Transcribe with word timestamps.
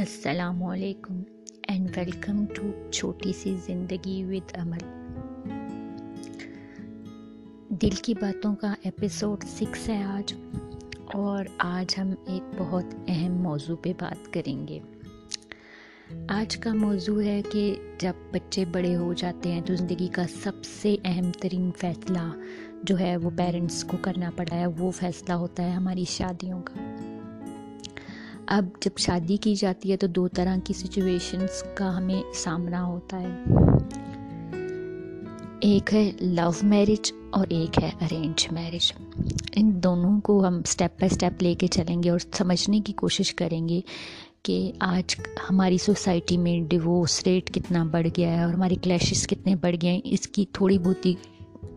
السلام 0.00 0.62
علیکم 0.62 1.22
and 1.68 1.90
welcome 1.96 2.46
to 2.46 2.90
چھوٹی 2.90 3.32
سی 3.32 3.56
زندگی 3.66 4.24
ود 4.24 4.58
عمل 4.58 4.78
دل 7.68 7.90
کی 7.90 8.14
باتوں 8.14 8.54
کا 8.54 8.74
ایپیسوڈ 8.82 9.44
سکس 9.44 9.88
ہے 9.88 10.02
آج 10.02 10.34
اور 11.14 11.44
آج 11.58 11.94
ہم 11.98 12.10
ایک 12.26 12.54
بہت 12.58 12.84
اہم 13.08 13.32
موضوع 13.32 13.76
پہ 13.76 13.92
بات 14.00 14.32
کریں 14.32 14.68
گے۔ 14.68 14.78
آج 16.28 16.56
کا 16.56 16.74
موضوع 16.74 17.22
ہے 17.22 17.42
کہ 17.52 17.76
جب 17.98 18.12
بچے 18.32 18.64
بڑے 18.64 18.96
ہو 18.96 19.12
جاتے 19.12 19.52
ہیں 19.52 19.60
تو 19.60 19.74
زندگی 19.74 20.08
کا 20.08 20.22
سب 20.42 20.64
سے 20.64 20.96
اہم 21.04 21.30
ترین 21.40 21.70
فیصلہ 21.78 22.38
جو 22.82 22.98
ہے 22.98 23.16
وہ 23.16 23.30
پیرنٹس 23.36 23.84
کو 23.84 23.96
کرنا 24.02 24.30
پڑا 24.36 24.56
ہے، 24.56 24.66
وہ 24.66 24.90
فیصلہ 24.90 25.32
ہوتا 25.32 25.62
ہے 25.62 25.70
ہماری 25.70 26.04
شادیوں 26.04 26.62
کا۔ 26.62 27.09
اب 28.50 28.64
جب 28.80 28.98
شادی 28.98 29.36
کی 29.36 29.54
جاتی 29.54 29.92
ہے 29.92 29.96
تو 29.96 30.06
دو 30.06 30.28
طرح 30.28 30.56
کی 30.64 30.74
سچویشنس 30.74 31.64
کا 31.74 31.96
ہمیں 31.96 32.22
سامنا 32.34 32.84
ہوتا 32.84 33.20
ہے۔ 33.20 33.36
ایک 35.60 35.94
ہے 35.94 36.10
لو 36.20 36.50
میرج 36.62 37.12
اور 37.30 37.46
ایک 37.50 37.82
ہے 37.82 37.90
ارینج 38.00 38.48
میرج 38.50 38.92
ان 39.56 39.82
دونوں 39.82 40.20
کو 40.20 40.46
ہم 40.46 40.62
سٹیپ 40.66 41.00
بائی 41.00 41.14
سٹیپ 41.14 41.42
لے 41.42 41.54
کے 41.54 41.66
چلیں 41.66 42.02
گے 42.02 42.10
اور 42.10 42.18
سمجھنے 42.32 42.80
کی 42.80 42.92
کوشش 42.92 43.34
کریں 43.34 43.68
گے 43.68 43.80
کہ 44.42 44.72
آج 44.80 45.20
ہماری 45.50 45.78
سوسائٹی 45.78 46.36
میں 46.36 46.60
ڈیورس 46.60 47.22
ریٹ 47.26 47.54
کتنا 47.54 47.84
بڑھ 47.84 48.06
گیا 48.16 48.38
ہے 48.38 48.44
اور 48.44 48.54
ہماری 48.54 48.74
کلیشز 48.74 49.26
کتنے 49.26 49.56
بڑھ 49.56 49.76
گئے 49.82 49.90
ہیں، 49.90 50.00
اس 50.04 50.28
کی 50.28 50.44
تھوڑی 50.52 50.78
بہت 50.78 51.06
ہی 51.06 51.14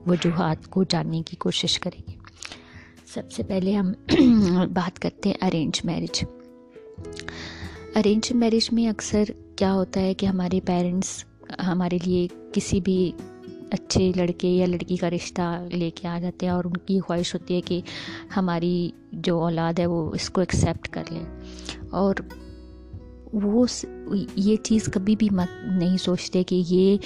وجوہات 0.08 0.68
کو 0.68 0.84
جاننے 0.84 1.22
کی 1.22 1.36
کوشش 1.36 1.80
کریں 1.80 2.12
گے۔ 2.12 2.18
سب 3.14 3.32
سے 3.32 3.44
پہلے 3.44 3.76
ہم 3.76 3.92
بات 4.74 5.00
کرتے 5.00 5.30
ہیں 5.30 5.48
ارینج 5.48 5.82
میرج 5.84 6.24
ارینج 7.96 8.32
میرج 8.32 8.70
میں 8.72 8.88
اکثر 8.88 9.24
کیا 9.56 9.74
ہوتا 9.74 10.02
ہے 10.02 10.14
کہ 10.14 10.26
ہمارے 10.26 10.60
پیرنٹس 10.66 11.26
ہمارے 11.68 11.98
لیے 12.06 12.28
کسی 12.54 12.80
بھی 12.82 13.12
اچھے 13.72 14.12
لڑکے 14.16 14.48
یا 14.48 14.66
لڑکی 14.66 14.96
کا 14.96 15.10
رشتہ 15.10 15.42
لے 15.72 15.90
کے 15.90 16.08
آ 16.08 16.20
جاتے 16.20 16.46
ہیں 16.46 16.54
اور 16.54 16.66
ان 16.66 16.78
کی 16.78 17.00
خواہش 17.00 17.34
ہوتی 17.34 17.56
ہے 17.56 17.62
کہ 17.62 17.82
ہماری 18.38 18.92
جو 19.12 19.40
اولاد 19.40 19.80
ہے 19.80 19.86
وہ 19.86 20.12
اس 20.14 20.30
کو 20.30 20.42
ایکسیپٹ 20.42 20.88
کر 20.88 21.04
لیں 21.12 21.24
اور 21.90 22.16
وہ 23.34 23.66
یہ 24.36 24.56
چیز 24.56 24.84
کبھی 24.84 25.16
بھی 25.16 25.28
مت، 25.32 25.66
نہیں 25.66 25.98
سوچتے 25.98 26.44
کہ 26.44 26.64
یہ 26.68 26.98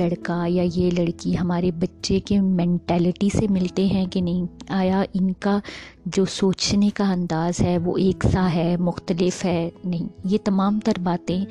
لڑکا 0.00 0.44
یا 0.48 0.62
یہ 0.74 0.90
لڑکی 0.98 1.38
ہمارے 1.38 1.70
بچے 1.70 2.20
کے 2.20 2.40
مینٹیلٹی 2.40 3.28
سے 3.38 3.46
ملتے 3.50 3.86
ہیں 3.86 4.06
کہ 4.06 4.20
نہیں۔ 4.20 4.46
آیا 4.68 5.02
ان 5.14 5.32
کا 5.32 5.58
جو 6.06 6.24
سوچنے 6.24 6.90
کا 6.94 7.12
انداز 7.12 7.60
ہے 7.60 7.78
وہ 7.78 7.98
ایک 7.98 8.26
سا 8.32 8.54
ہے، 8.54 8.76
مختلف 8.76 9.44
ہے؟ 9.44 9.70
نہیں۔ 9.84 10.08
یہ 10.24 10.38
تمام 10.44 10.80
تر 10.80 10.92
باتیں 11.02 11.44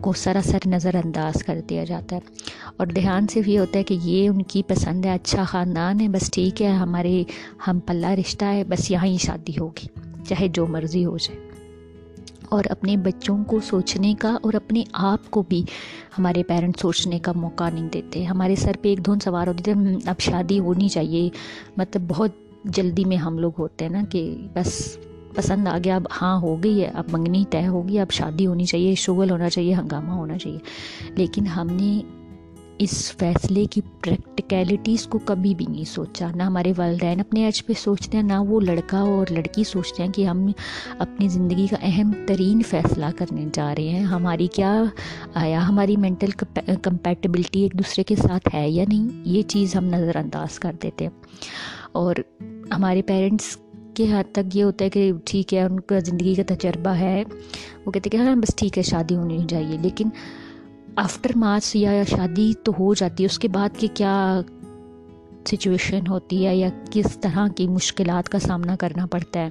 کو 0.00 0.12
سراسر 0.12 0.58
نظر 0.66 0.94
انداز 0.94 1.44
کر 1.44 1.60
دیا 1.70 1.84
جاتا 1.84 2.16
ہے۔ 2.16 2.20
اور 2.76 2.86
دھیان 2.86 3.26
سے 3.26 3.40
بھی 3.40 3.58
ہوتا 3.58 3.78
ہے 3.78 3.84
کہ 3.84 3.96
یہ 4.02 4.28
ان 4.28 4.42
کی 4.42 4.62
پسند 4.62 5.04
ہے 5.04 5.14
اچھا 5.14 5.44
خاندان 5.44 6.00
ہے، 6.00 6.08
بس 6.08 6.30
ٹھیک 6.30 6.62
ہے، 6.62 6.68
ہمارے 6.68 7.24
ہم 7.68 7.78
پلہ 7.78 8.06
رشتہ 8.06 8.44
ہے، 8.44 8.64
بس 8.64 8.90
یہاں 8.90 9.06
ہی 9.06 9.16
شادی 9.18 9.52
ہوگی، 9.60 9.86
چاہے 10.28 10.48
جو 10.48 10.66
مرضی 10.66 11.04
ہو 11.04 11.16
جائے۔ 11.18 11.49
اور 12.50 12.64
اپنے 12.70 12.96
بچوں 12.96 13.44
کو 13.44 13.60
سوچنے 13.60 14.14
کا 14.18 14.36
اور 14.42 14.54
اپنے 14.54 14.82
آپ 14.92 15.30
کو 15.30 15.42
بھی 15.48 15.62
ہمارے 16.18 16.42
پیرنٹ 16.42 16.78
سوچنے 16.78 17.18
کا 17.18 17.32
موقع 17.36 17.70
نہیں 17.74 17.88
دیتے۔ 17.88 18.24
ہمارے 18.24 18.56
سر 18.56 18.72
پہ 18.82 18.88
ایک 18.88 19.06
دھون 19.06 19.20
سوار 19.20 19.46
ہوتی 19.46 19.62
تھے 19.62 19.72
اب 20.06 20.20
شادی 20.20 20.58
ہونی 20.58 20.88
چاہیے۔ 20.88 21.30
مطلب 21.76 22.02
بہت 22.08 22.30
جلدی 22.64 23.04
میں 23.04 23.16
ہم 23.16 23.38
لوگ 23.38 23.52
ہوتے 23.58 23.84
ہیں 23.84 23.92
نا 23.92 24.02
کہ 24.10 24.36
بس 24.54 24.96
پسند 25.34 25.68
آ 25.68 25.78
گیا، 25.84 25.96
اب 25.96 26.02
ہاں 26.22 26.40
ہو 26.40 26.62
گئی 26.62 26.80
ہے، 26.80 26.86
اب 26.86 27.04
منگنی 27.12 27.44
طے 27.50 27.66
ہوگی، 27.66 27.98
اب 27.98 28.10
شادی 28.10 28.46
ہونی 28.46 28.64
چاہیے، 28.64 28.94
شغل 28.94 29.30
ہونا 29.30 29.50
چاہیے، 29.50 29.74
ہنگامہ 29.74 30.12
ہونا 30.12 30.38
چاہیے۔ 30.38 30.58
لیکن 31.14 31.46
ہم 31.46 31.66
نے 31.66 32.00
اس 32.80 33.12
فیصلے 33.18 33.64
کی 33.70 33.80
پریکٹیکیلٹیز 34.00 35.06
کو 35.06 35.18
کبھی 35.18 35.54
بھی 35.54 35.66
نہیں 35.68 35.84
سوچا۔ 35.84 36.28
نہ 36.34 36.42
ہمارے 36.42 36.72
والدین 36.76 37.20
اپنے 37.20 37.44
ایج 37.44 37.66
پہ 37.66 37.72
سوچتے 37.78 38.16
ہیں، 38.16 38.24
نہ 38.24 38.32
وہ 38.32 38.60
لڑکا 38.60 39.00
اور 39.00 39.26
لڑکی 39.30 39.64
سوچتے 39.64 40.02
ہیں 40.02 40.12
کہ 40.12 40.26
ہم 40.26 40.46
اپنی 40.98 41.28
زندگی 41.28 41.66
کا 41.70 41.76
اہم 41.82 42.12
ترین 42.26 42.62
فیصلہ 42.62 43.06
کرنے 43.16 43.44
جا 43.52 43.74
رہے 43.74 43.88
ہیں۔ 43.88 44.00
ہماری 44.00 44.46
کیا 44.46 44.82
آیا؟ 45.34 45.68
ہماری 45.68 45.96
مینٹل 45.96 46.30
کمپیٹیبلٹی 46.82 47.60
ایک 47.60 47.72
دوسرے 47.72 48.04
کے 48.04 48.16
ساتھ 48.16 48.54
ہے 48.54 48.70
یا 48.70 48.84
نہیں؟ 48.88 49.08
یہ 49.24 49.42
چیز 49.42 49.76
ہم 49.76 49.84
نظر 49.84 50.16
انداز 50.16 50.58
کر 50.58 50.72
دیتے۔ 50.82 51.04
ہیں 51.04 51.22
اور 51.92 52.14
ہمارے 52.76 53.02
پیرنٹس 53.02 53.56
کے 53.94 54.12
حد 54.12 54.32
تک 54.32 54.56
یہ 54.56 54.62
ہوتا 54.62 54.84
ہے 54.84 54.90
کہ 54.90 55.12
ٹھیک 55.24 55.54
ہے، 55.54 55.62
ان 55.62 55.80
کا 55.80 55.98
زندگی 55.98 56.34
کا 56.34 56.42
تجربہ 56.46 56.90
ہے۔ 56.90 57.24
وہ 57.86 57.90
کہتے 57.90 58.10
ہیں 58.14 58.24
کہ 58.24 58.28
ہاں 58.28 58.36
بس 58.36 58.56
ٹھیک 58.56 58.78
ہے، 58.78 58.82
شادی 58.82 59.16
ہونی 59.16 59.38
چاہیے۔ 59.50 59.76
لیکن 59.80 60.08
آفٹر 60.96 61.30
مارچ 61.36 61.76
یا 61.76 62.02
شادی 62.04 62.52
تو 62.62 62.72
ہو 62.78 62.94
جاتی 62.94 63.22
ہے، 63.22 63.26
اس 63.26 63.38
کے 63.38 63.48
بعد 63.48 63.68
کی 63.76 63.88
کیا 63.94 64.40
سچویشن 65.46 66.00
ہوتی 66.08 66.46
ہے 66.46 66.56
یا 66.56 66.68
کس 66.90 67.18
طرح 67.20 67.48
کی 67.56 67.68
مشکلات 67.68 68.28
کا 68.28 68.38
سامنا 68.38 68.76
کرنا 68.76 69.06
پڑتا 69.06 69.40
ہے، 69.40 69.48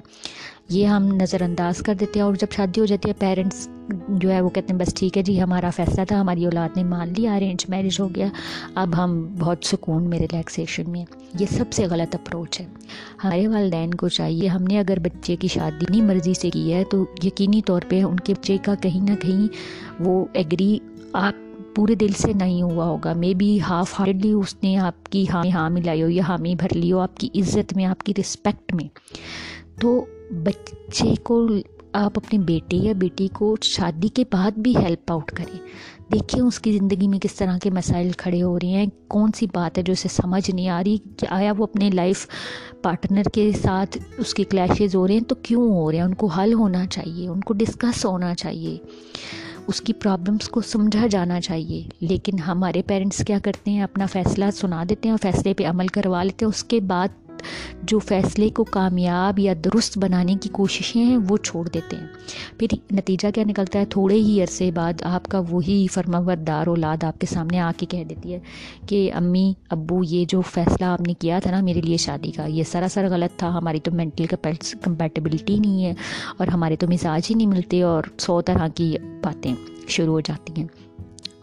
یہ 0.68 0.86
ہم 0.86 1.06
نظر 1.06 1.42
انداز 1.42 1.78
کر 1.78 1.94
دیتے 1.94 2.18
ہیں۔ 2.18 2.26
اور 2.26 2.34
جب 2.34 2.46
شادی 2.52 2.80
ہو 2.80 2.86
جاتی 2.86 3.08
ہے 3.08 3.14
پیرنٹس 3.18 3.68
جو 4.08 4.32
ہے، 4.32 4.40
وہ 4.40 4.48
کہتے 4.48 4.72
ہیں، 4.72 4.80
بس 4.80 4.94
ٹھیک 4.94 5.18
ہے 5.18 5.22
جی 5.22 5.42
ہمارا 5.42 5.70
فیصلہ 5.70 6.04
تھا، 6.04 6.20
ہماری 6.20 6.44
اولاد 6.44 6.76
نے 6.76 6.84
مان 6.84 7.12
لیا 7.16 7.34
ارینج 7.34 7.64
میرج 7.68 8.00
ہو 8.00 8.14
گیا۔ 8.14 8.26
اب 8.74 9.04
ہم 9.04 9.28
بہت 9.38 9.58
سکون 9.62 10.10
میں 10.10 10.18
ریلیکسیشن 10.18 10.84
میں 10.86 11.04
یہ 11.40 11.46
سب 11.50 11.64
سے 11.72 11.86
غلط 11.86 12.14
اپروچ 12.14 12.60
ہے۔ 12.60 12.66
ہمارے 13.24 13.48
والدین 13.48 13.94
کو 13.94 14.08
چاہیے، 14.08 14.48
ہم 14.48 14.64
نے 14.64 14.78
اگر 14.78 14.98
بچے 14.98 15.36
کی 15.36 15.48
شادی 15.48 15.86
نہیں 15.88 16.02
مرضی 16.02 16.34
سے 16.34 16.50
کی 16.50 16.72
ہے، 16.72 16.84
تو 16.84 17.04
یقینی 17.22 17.62
طور 17.62 17.80
پہ 17.88 18.02
ان 18.02 18.20
کے 18.20 18.34
بچے 18.34 18.56
کا 18.62 18.74
کہیں 18.74 19.00
نہ 19.00 19.14
کہیں 19.20 19.48
وہ 20.00 20.24
ایگری 20.32 20.78
آپ 21.12 21.34
پورے 21.74 21.94
دل 21.94 22.12
سے 22.12 22.32
نہیں 22.32 22.62
ہوا 22.62 22.84
ہوگا. 22.84 23.12
مے 23.12 23.34
بی 23.34 23.60
ہاف 23.60 24.00
ہارڈلی 24.00 24.32
اس 24.32 24.56
نے 24.62 24.76
آپ 24.76 25.04
کی 25.04 25.24
ہاں 25.30 25.44
ہاں 25.54 25.70
ملائی 25.70 26.02
ہو 26.02 26.08
یا 26.08 26.22
ہاں 26.22 26.36
حامی 26.36 26.54
بھر 26.54 26.74
لی 26.74 26.92
ہو، 26.92 26.98
آپ 26.98 27.16
کی 27.16 27.28
عزت 27.34 27.76
میں، 27.76 27.84
آپ 27.84 28.02
کی 28.02 28.12
رسپیکٹ 28.20 28.74
میں. 28.74 28.88
تو 29.80 30.04
بچے 30.30 31.14
کو 31.22 31.48
آپ 31.92 32.12
اپنے 32.16 32.38
بیٹے 32.38 32.76
یا 32.76 32.92
بیٹی 32.92 33.28
کو 33.28 33.56
شادی 33.62 34.08
کے 34.08 34.24
بعد 34.32 34.50
بھی 34.50 34.76
ہیلپ 34.76 35.12
آؤٹ 35.12 35.26
کریں. 35.26 35.58
دیکھیں 36.12 36.42
اس 36.42 36.58
کی 36.60 36.78
زندگی 36.78 37.08
میں 37.08 37.18
کس 37.18 37.34
طرح 37.34 37.58
کے 37.58 37.70
مسائل 37.70 38.10
کھڑے 38.12 38.42
ہو 38.42 38.58
رہے 38.58 38.68
ہیں. 38.68 38.86
کون 39.08 39.32
سی 39.32 39.46
بات 39.54 39.78
ہے 39.78 39.82
جو 39.82 39.92
اسے 39.92 40.08
سمجھ 40.08 40.50
نہیں 40.50 40.68
آ 40.68 40.82
رہی؟ 40.84 40.96
کہ 41.16 41.26
آیا 41.30 41.52
وہ 41.58 41.64
اپنے 41.64 41.90
لائف 41.90 42.26
پارٹنر 42.82 43.22
کے 43.22 43.52
ساتھ 43.52 43.98
اس 44.18 44.34
کے 44.34 44.44
کلیشز 44.44 44.94
ہو 44.94 45.06
رہے 45.06 45.14
ہیں؟ 45.14 45.20
تو 45.20 45.34
کیوں 45.34 45.72
ہو 45.72 45.90
رہے 45.90 45.98
ہیں؟ 45.98 46.04
ان 46.04 46.14
کو 46.14 46.26
حل 46.26 46.52
ہونا 46.52 46.86
چاہیے، 46.86 47.28
ان 47.28 47.40
کو 47.40 47.54
ڈسکس 47.54 48.04
ہونا 48.04 48.34
چاہیے. 48.34 48.78
اس 49.66 49.80
کی 49.80 49.92
پرابلمس 49.92 50.48
کو 50.48 50.60
سمجھا 50.60 51.06
جانا 51.06 51.40
چاہیے۔ 51.40 51.88
لیکن 52.00 52.38
ہمارے 52.38 52.82
پیرنٹس 52.82 53.22
کیا 53.26 53.38
کرتے 53.44 53.70
ہیں؟ 53.70 53.82
اپنا 53.82 54.06
فیصلہ 54.06 54.44
سنا 54.54 54.84
دیتے 54.88 55.08
ہیں 55.08 55.16
اور 55.16 55.32
فیصلے 55.32 55.54
پہ 55.54 55.66
عمل 55.66 55.86
کروا 55.86 56.22
لیتے 56.22 56.44
ہیں۔ 56.44 56.50
اس 56.50 56.64
کے 56.64 56.80
بعد 56.80 57.08
جو 57.82 57.98
فیصلے 57.98 58.48
کو 58.48 58.64
کامیاب 58.64 59.38
یا 59.38 59.54
درست 59.64 59.98
بنانے 59.98 60.34
کی 60.40 60.48
کوششیں 60.48 61.04
ہیں، 61.04 61.18
وہ 61.28 61.36
چھوڑ 61.36 61.68
دیتے 61.68 61.96
ہیں۔ 61.96 62.06
پھر 62.58 62.74
نتیجہ 62.92 63.30
کیا 63.34 63.44
نکلتا 63.46 63.78
ہے؟ 63.78 63.84
تھوڑے 63.84 64.14
ہی 64.14 64.42
عرصے 64.42 64.70
بعد 64.70 65.02
آپ 65.02 65.24
کا 65.24 65.42
وہی 65.50 65.86
فرماوردار 65.92 66.66
اولاد 66.66 67.04
آپ 67.04 67.18
کے 67.18 67.26
سامنے 67.26 67.58
آ 67.58 67.70
کے 67.76 67.86
کہہ 67.86 68.04
دیتی 68.04 68.34
ہے 68.34 68.38
کہ 68.86 69.12
امی، 69.12 69.52
ابو، 69.70 70.04
یہ 70.04 70.24
جو 70.28 70.40
فیصلہ 70.40 70.84
آپ 70.84 71.00
نے 71.00 71.14
کیا 71.14 71.38
تھا 71.38 71.50
نا 71.50 71.60
میرے 71.60 71.80
لیے 71.80 71.96
شادی 71.96 72.30
کا، 72.30 72.46
یہ 72.46 72.62
سراسر 72.62 73.08
غلط 73.10 73.38
تھا، 73.38 73.48
ہماری 73.48 73.80
تو 73.80 73.90
مینٹل 73.92 74.24
کمپیٹیبلٹی 74.82 75.58
نہیں 75.58 75.84
ہے 75.84 75.94
اور 76.36 76.46
ہمارے 76.46 76.76
تو 76.76 76.86
مزاج 76.88 77.26
ہی 77.30 77.34
نہیں 77.34 77.46
ملتے 77.46 77.82
اور 77.82 78.02
سو 78.18 78.40
طرح 78.40 78.68
کی 78.74 78.96
باتیں 79.22 79.54
شروع 79.88 80.12
ہو 80.12 80.20
جاتی 80.20 80.60
ہیں۔ 80.60 80.68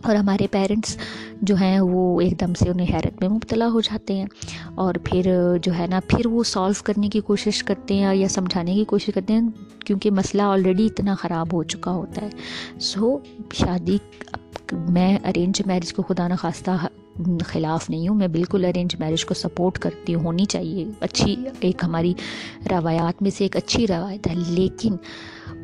اور 0.08 0.16
ہمارے 0.16 0.48
پیرنٹس 0.52 0.98
جو 1.42 1.56
ہیں 1.56 1.80
وہ 1.80 2.22
ایک 2.22 2.40
دم 2.40 2.54
سے 2.54 2.70
انہیں 2.70 2.94
حیرت 2.94 3.22
میں 3.22 3.30
مبتلا 3.30 3.68
ہو 3.68 3.82
جاتے 3.82 4.14
ہیں 4.14 4.26
اور 4.76 4.96
پھر 5.04 5.32
جو 5.62 5.72
ہے 5.80 5.88
نا، 5.88 6.00
پھر 6.08 6.28
وہ 6.28 6.44
سولو 6.44 6.84
کرنے 6.84 7.10
کی 7.10 7.20
کوشش 7.20 7.64
کرتے 7.64 7.96
ہیں 7.96 8.16
یا 8.16 8.28
سمجھانے 8.28 8.74
کی 8.74 8.86
کوشش 8.86 9.14
کرتے 9.14 9.34
ہیں 9.34 9.42
کیونکہ 9.86 10.12
مسئلہ 10.12 10.42
آلریڈی 10.42 10.86
اتنا 10.86 11.16
خراب 11.16 11.54
ہو 11.54 11.64
چکا 11.64 11.92
ہوتا 11.92 12.22
ہے۔ 12.22 12.30
سو 12.80 13.18
شادی 13.54 13.98
میں 14.90 15.18
ارینج 15.26 15.62
میرج 15.66 15.94
کو 15.94 16.04
خدا 16.04 16.28
نخواستہ 16.28 16.72
خلاف 17.46 17.90
نہیں 17.90 18.08
ہوں، 18.08 18.16
میں 18.16 18.28
بالکل 18.28 18.66
ارینج 18.66 18.96
میرج 19.00 19.26
کو 19.26 19.34
سپورٹ 19.34 19.80
کرتی 19.80 20.16
ہوں 20.16 20.24
ہونی 20.24 20.46
چاہیے۔ 20.46 20.86
اچھی 21.00 21.36
ایک 21.60 21.84
ہماری 21.84 22.14
روایات 22.72 23.22
میں 23.22 23.32
سے 23.32 23.44
ایک 23.44 23.56
اچھی 23.56 23.88
روایت 23.88 24.28
ہے، 24.28 24.34
لیکن 24.48 24.96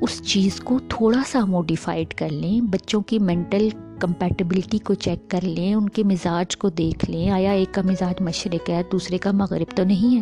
اس 0.01 0.21
چیز 0.21 0.59
کو 0.59 0.79
تھوڑا 0.89 1.21
سا 1.27 1.45
موڈیفائڈ 1.45 2.13
کر 2.13 2.29
لیں۔ 2.29 2.61
بچوں 2.61 3.01
کی 3.01 3.19
مینٹل 3.19 3.69
کمپیٹیبلٹی 4.03 4.77
کو 4.77 4.93
چیک 4.93 5.31
کر 5.31 5.39
لیں، 5.43 5.73
ان 5.73 5.89
کے 5.89 6.03
مزاج 6.03 6.57
کو 6.57 6.69
دیکھ 6.69 7.11
لیں۔ 7.11 7.29
آیا 7.29 7.51
ایک 7.51 7.73
کا 7.73 7.81
مزاج 7.81 8.21
مشرق 8.21 8.69
ہے، 8.69 8.81
دوسرے 8.91 9.17
کا 9.17 9.31
مغرب 9.31 9.77
تو 9.77 9.83
نہیں 9.83 10.15
ہے۔ 10.15 10.21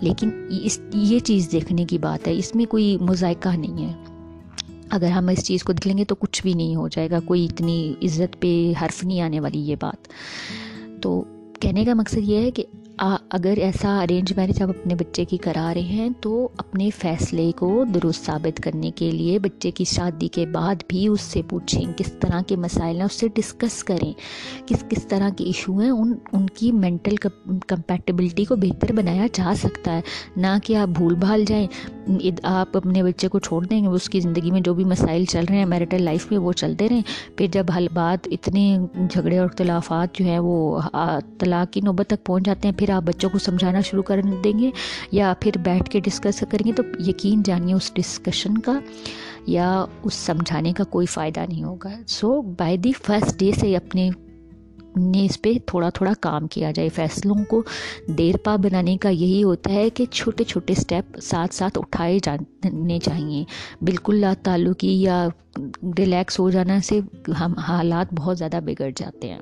لیکن 0.00 0.30
اس، 0.64 0.80
یہ 0.94 1.18
چیز 1.18 1.52
دیکھنے 1.52 1.84
کی 1.84 1.98
بات 1.98 2.28
ہے، 2.28 2.32
اس 2.32 2.54
میں 2.54 2.64
کوئی 2.64 2.96
مذائقہ 3.00 3.48
نہیں 3.48 3.88
ہے۔ 3.88 3.92
اگر 4.90 5.06
ہم 5.06 5.28
اس 5.28 5.44
چیز 5.44 5.62
کو 5.62 5.72
دیکھ 5.72 5.88
لیں 5.88 5.98
گے 5.98 6.04
تو 6.04 6.14
کچھ 6.14 6.42
بھی 6.42 6.52
نہیں 6.52 6.76
ہو 6.76 6.88
جائے 6.88 7.10
گا، 7.10 7.20
کوئی 7.20 7.44
اتنی 7.44 7.94
عزت 8.02 8.40
پہ 8.40 8.72
حرف 8.82 9.04
نہیں 9.04 9.20
آنے 9.20 9.40
والی 9.40 9.60
یہ 9.60 9.76
بات۔ 9.80 10.08
تو 11.02 11.24
کہنے 11.60 11.84
کا 11.84 11.94
مقصد 11.94 12.18
یہ 12.22 12.36
ہے 12.36 12.50
کہ 12.50 12.64
اگر 13.00 13.54
ایسا 13.56 13.96
ارینج 14.02 14.32
میرج 14.36 14.60
آپ 14.62 14.68
اپنے 14.68 14.94
بچے 14.94 15.24
کی 15.24 15.36
کرا 15.36 15.72
رہے 15.74 15.80
ہیں، 15.80 16.08
تو 16.20 16.48
اپنے 16.56 16.88
فیصلے 16.90 17.50
کو 17.56 17.84
درست 17.94 18.26
ثابت 18.26 18.60
کرنے 18.62 18.90
کے 18.90 19.10
لیے 19.10 19.38
بچے 19.38 19.70
کی 19.70 19.84
شادی 19.84 20.28
کے 20.28 20.44
بعد 20.46 20.82
بھی 20.86 21.06
اس 21.08 21.20
سے 21.20 21.42
پوچھیں 21.48 21.84
کس 21.96 22.12
طرح 22.12 22.40
کے 22.46 22.56
مسائل 22.56 22.96
ہیں، 22.96 23.04
اس 23.04 23.12
سے 23.12 23.28
ڈسکس 23.28 23.82
کریں 23.84 24.12
کس 24.66 24.84
کس 24.88 25.06
طرح 25.06 25.28
کے 25.36 25.44
ایشو 25.44 25.78
ہیں، 25.78 25.90
ان 25.90 26.12
ان 26.32 26.46
کی 26.46 26.72
مینٹل 26.72 27.16
کمپیٹیبلٹی 27.16 28.44
کو 28.44 28.56
بہتر 28.56 28.92
بنایا 28.92 29.26
جا 29.32 29.52
سکتا 29.56 29.96
ہے۔ 29.96 30.00
نہ 30.36 30.56
کہ 30.64 30.76
آپ 30.76 30.88
بھول 30.88 31.14
بھال 31.14 31.44
جائیں 31.48 31.66
آپ 32.42 32.76
اپنے 32.76 33.02
بچے 33.02 33.28
کو 33.28 33.38
چھوڑ 33.38 33.64
دیں 33.66 33.82
گے، 33.82 33.88
اس 33.88 34.08
کی 34.10 34.20
زندگی 34.20 34.50
میں 34.50 34.60
جو 34.60 34.74
بھی 34.74 34.84
مسائل 34.84 35.24
چل 35.24 35.44
رہے 35.48 35.58
ہیں 35.58 35.66
میرٹل 35.66 36.02
لائف 36.02 36.30
میں 36.30 36.38
وہ 36.38 36.52
چلتے 36.52 36.88
رہیں۔ 36.88 37.02
پھر 37.36 37.46
جب 37.52 37.66
حل 37.76 37.86
بات، 37.94 38.28
اتنے 38.30 38.76
جھگڑے 39.10 39.38
اور 39.38 39.46
اختلافات 39.46 40.14
جو 40.14 40.24
ہیں، 40.24 40.38
وہ 40.38 40.80
طلاق 41.38 41.72
کی 41.72 41.80
نوبت 41.80 42.06
تک 42.06 42.24
پہنچ 42.26 42.46
جاتے 42.46 42.68
ہیں۔ 42.68 42.74
پھر 42.78 42.89
آپ 42.90 43.02
بچوں 43.02 43.30
کو 43.30 43.38
سمجھانا 43.38 43.80
شروع 43.80 44.02
کر 44.02 44.20
دیں 44.44 44.58
گے 44.58 44.70
یا 45.12 45.34
پھر 45.40 45.50
بیٹھ 45.58 45.90
کے 45.90 46.00
ڈسکس 46.00 46.44
کریں 46.50 46.68
گے، 46.68 46.72
تو 46.72 46.82
یقین 46.98 47.42
جانیے 47.42 47.74
اس 47.74 47.94
ڈسکشن 47.94 48.58
کا 48.58 48.78
یا 49.46 49.84
اس 50.02 50.14
سمجھانے 50.14 50.72
کا 50.72 50.84
کوئی 50.84 51.06
فائدہ 51.06 51.40
نہیں 51.48 51.64
ہوگا۔ 51.64 51.90
So 52.06 52.42
by 52.42 52.76
the 52.76 52.92
first 52.92 53.38
day 53.38 53.50
سے 53.60 53.76
اپنے 53.76 54.10
نے 54.96 55.24
اس 55.24 55.42
پہ 55.42 55.52
تھوڑا 55.66 55.88
تھوڑا 55.88 56.12
کام 56.20 56.46
کیا 56.46 56.70
جائے۔ 56.70 56.88
فیصلوں 56.88 57.44
کو 57.44 57.62
دیر 58.06 58.36
پا 58.44 58.56
بنانے 58.56 58.96
کا 58.96 59.08
یہی 59.08 59.42
ہوتا 59.42 59.70
ہے 59.72 59.90
کہ 59.90 60.04
چھوٹے 60.04 60.44
چھوٹے 60.44 60.74
سٹیپ 60.74 61.18
ساتھ 61.18 61.54
ساتھ 61.54 61.78
اٹھائے 61.78 62.18
جانے 62.22 62.98
چاہیے۔ 62.98 63.44
بالکل 63.80 64.16
لا 64.16 64.34
تعلقی 64.42 65.02
یا 65.02 65.28
ریلیکس 65.98 66.38
ہو 66.40 66.50
جانا 66.50 66.80
سے 66.84 67.00
ہم 67.40 67.52
حالات 67.58 68.14
بہت 68.14 68.38
زیادہ 68.38 68.58
بگڑ 68.64 68.90
جاتے 68.96 69.30
ہیں۔ 69.30 69.38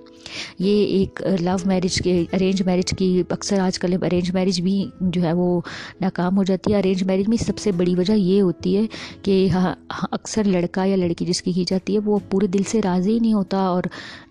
یہ 0.58 0.84
ایک 0.84 1.22
لو 1.40 1.56
میرج 1.64 1.99
کے 2.05 2.25
ارینج 2.32 2.62
میرج 2.62 2.94
کی 2.99 3.22
اکثر 3.31 3.60
آج 3.60 3.78
کل 3.78 3.94
ارینج 4.02 4.32
میرج 4.34 4.60
بھی 4.60 4.84
جو 5.00 5.22
ہے 5.22 5.32
وہ 5.32 5.60
ناکام 6.00 6.37
ہو 6.37 6.44
جاتی 6.44 6.72
ہے۔ 6.72 6.78
ارینج 6.78 7.02
میرج 7.02 7.28
میں 7.28 7.37
سب 7.37 7.58
سے 7.58 7.72
بڑی 7.72 7.94
وجہ 7.94 8.12
یہ 8.12 8.40
ہوتی 8.43 8.76
ہے 8.76 8.82
کہ 9.22 9.49
ہاں، 9.52 9.75
اکثر 10.12 10.44
لڑکا 10.44 10.84
یا 10.84 10.96
لڑکی 10.96 11.25
جس 11.25 11.43
کی 11.43 11.52
کی 11.52 11.64
جاتی 11.69 11.94
ہے 11.94 11.99
وہ 12.05 12.19
پورے 12.31 12.46
دل 12.46 12.62
سے 12.62 12.81
راضی 12.84 13.19
نہیں 13.19 13.32
ہوتا 13.32 13.58
اور 13.58 13.82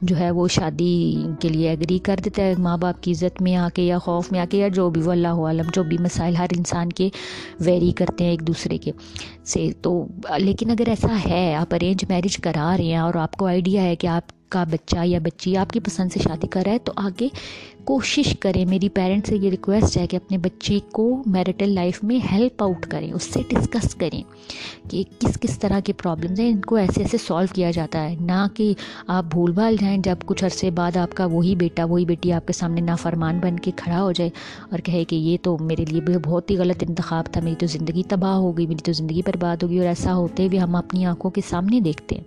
جو 0.01 0.18
ہے 0.18 0.31
وہ 0.31 0.47
شادی 0.47 1.24
کے 1.39 1.50
لیے 1.50 1.69
ایگری 1.69 1.97
کر 2.00 2.19
دیتا 2.25 2.41
ہے۔ 2.41 2.53
ماں 2.57 2.77
باپ 2.77 3.03
کی 3.03 3.12
عزت 3.12 3.41
میں 3.41 3.56
آ 3.56 3.68
کے 3.74 3.81
یا 3.81 3.97
خوف 3.97 4.31
میں 4.31 4.39
آ 4.39 4.45
کے 4.50 4.57
یا 4.57 4.68
جو 4.68 4.89
بھی، 4.89 5.01
وہ 5.01 5.12
اللہ 5.12 5.27
عالم 5.27 5.69
جو 5.74 5.83
بھی 5.83 5.97
مسائل 6.00 6.35
ہر 6.35 6.47
انسان 6.57 6.89
کے 6.89 7.09
ویری 7.59 7.91
کرتے 7.91 8.24
ہیں 8.24 8.31
ایک 8.31 8.47
دوسرے 8.47 8.77
کے۔ 8.77 8.91
سے 9.48 9.72
تو، 9.82 10.08
لیکن 10.38 10.72
اگر 10.72 10.90
ایسا 10.90 11.16
ہے، 11.30 11.56
آپ 11.56 11.74
ارینج 11.74 12.06
میرج 12.10 12.38
کرا 12.38 12.76
رہے 12.78 12.86
ہیں 12.86 12.98
اور 12.98 13.14
آپ 13.16 13.32
کو 13.32 13.46
آئیڈیا 13.46 13.84
ہے 13.84 13.96
کہ 13.96 14.08
آپ 14.08 14.32
کا 14.50 14.64
بچہ 14.64 15.06
یا 15.06 15.20
بچی 15.20 15.58
آپ 15.58 15.70
کی 15.70 15.80
پسند 15.80 16.10
سے 16.14 16.20
شادی 16.24 16.48
کر 16.48 16.64
رہا 16.66 16.72
ہے، 16.72 16.80
تو 16.80 16.94
آگے 16.96 17.28
کوشش 17.84 18.38
کریں۔ 18.40 18.66
میری 18.66 18.90
پیرنٹ 18.90 19.28
سے 19.28 19.38
یہ 19.38 19.50
ریکویسٹ 19.50 19.98
ہے 19.98 20.08
کہ 20.08 20.16
اپنے 20.16 20.38
بچے 20.38 20.80
کو 20.92 21.24
میرٹل 21.26 21.70
لائف 21.70 22.04
میں 22.04 22.20
ہیلپ 22.32 22.64
آؤٹ 22.64 22.86
کریں، 22.86 23.12
اس 23.12 23.24
سے 23.24 23.40
ڈسکس 23.50 23.96
کریں 23.96 24.24
کہ 24.90 25.04
کس 25.20 25.38
کس 25.42 25.60
طرح 25.60 25.80
کے 25.80 25.94
پرابلمز 25.94 26.40
ہیں۔ 26.40 26.50
ان 26.50 26.62
کو 26.62 26.76
ایسے 26.76 27.02
ایسے 27.02 27.18
سولو 27.28 27.46
کیا 27.54 27.72
جاتا 27.72 28.10
ہے، 28.10 28.16
نہ 28.22 28.48
کہ 28.54 28.74
آپ 29.08 29.24
بھول 29.24 29.52
بھال 29.52 29.76
جائیں 29.82 29.98
جب 29.98 30.16
کچھ 30.26 30.44
عرصے 30.44 30.72
بعد 30.72 30.98
آپ 30.98 31.16
کا 31.16 31.26
وہی 31.26 31.56
بیٹا، 31.56 31.86
وہی 31.86 32.06
بیٹی 32.06 32.34
آپ 32.34 32.48
کے 32.48 32.54
سامنے 32.54 32.82
نافرمان 32.82 33.40
بن 33.40 33.60
کے 33.60 33.72
کھڑا 33.76 34.02
ہو 34.02 34.12
جائے 34.12 34.30
اور 34.70 34.80
کہے 34.80 35.04
کہ 35.06 35.16
یہ 35.16 35.38
تو 35.42 35.58
میرے 35.62 35.86
لیے 35.86 36.02
بہت 36.02 36.52
ہی 36.52 36.58
غلط 36.58 36.84
انتخاب 36.88 37.26
تھا، 37.32 37.42
میری 37.42 37.56
تو 37.56 37.66
زندگی 37.66 38.04
تباہ 38.10 38.36
ہو 38.36 38.58
گئی، 38.58 38.68
میری 38.68 38.84
تو 38.84 38.92
زندگی 38.92 39.22
برباد 39.26 39.64
ہوگی 39.64 39.80
اور 39.80 39.88
ایسا 39.88 40.16
ہوتے 40.16 40.48
ہوئے 40.48 40.60
ہم 40.60 40.76
اپنی 40.76 41.06
آنکھوں 41.06 41.32
کے 41.32 41.42
سامنے 41.50 41.80
دیکھتے 41.80 42.16
ہیں۔ 42.16 42.24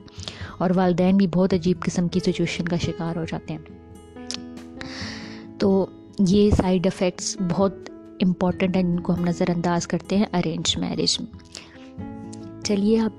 اور 0.58 0.70
والدین 0.74 1.16
بھی 1.16 1.26
بہت 1.26 1.54
عجیب 1.54 1.80
قسم 1.80 2.08
کی 2.10 2.20
سچویشن 2.20 2.64
کا 2.64 2.76
شکار 2.76 3.16
ہو 3.16 3.24
جاتے 3.24 3.54
ہیں۔ 3.54 3.60
تو 5.58 5.86
یہ 6.18 6.50
سائیڈ 6.50 6.86
افیکٹس 6.86 7.36
بہت 7.50 7.74
امپورٹنٹ 8.22 8.76
ہیں، 8.76 8.82
جن 8.82 9.00
کو 9.00 9.14
ہم 9.14 9.24
نظر 9.24 9.50
انداز 9.56 9.86
کرتے 9.86 10.16
ہیں 10.16 10.26
ارینج 10.32 10.78
میرج 10.78 11.20
میں۔ 11.20 11.60
چلیے 12.64 13.00
آپ 13.00 13.12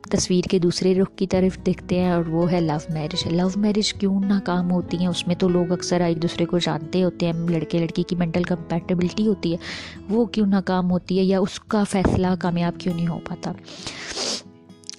تصویر 0.00 0.48
کے 0.50 0.58
دوسرے 0.58 0.94
رخ 0.94 1.06
کی 1.16 1.26
طرف 1.26 1.66
دیکھتے 1.66 2.00
ہیں 2.00 2.10
اور 2.10 2.24
وہ 2.26 2.52
ہے 2.52 2.60
لو 2.60 2.92
میرج 2.92 3.26
لو 3.26 3.48
میرج 3.56 3.94
کیوں 3.94 4.20
ناکام 4.20 4.70
ہوتی 4.70 4.96
ہیں؟ 4.96 5.06
اس 5.06 5.26
میں 5.26 5.34
تو 5.34 5.48
لوگ 5.48 5.72
اکثر 5.72 6.00
ایک 6.00 6.22
دوسرے 6.22 6.44
کو 6.44 6.58
جانتے 6.58 7.02
ہوتے 7.02 7.26
ہیں۔ 7.26 7.32
لڑکے 7.32 7.78
لڑکی 7.78 8.02
کی 8.02 8.16
مینٹل 8.16 8.42
کمپیٹیبلٹی 8.42 9.26
ہوتی 9.26 9.52
ہے۔ 9.52 9.56
وہ 10.08 10.24
کیوں 10.24 10.46
ناکام 10.46 10.90
ہوتی 10.90 11.18
ہے؟ 11.18 11.24
یا 11.24 11.38
اس 11.38 11.60
کا 11.60 11.84
فیصلہ 11.84 12.26
کامیاب 12.40 12.72
کیوں 12.78 12.94
نہیں 12.94 13.08
ہو 13.08 13.18
پاتا؟ 13.28 13.52